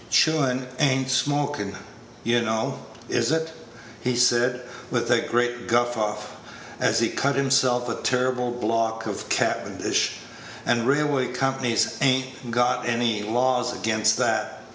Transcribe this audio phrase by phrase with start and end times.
[0.09, 1.75] "Chewin' a'n't smokin,'
[2.23, 3.51] you know, is it?"
[4.03, 6.15] he said, with a great guffaw,
[6.79, 10.13] as he cut himself a terrible block of Cavendish;
[10.65, 14.63] "and railway companies a'n't got any laws against that.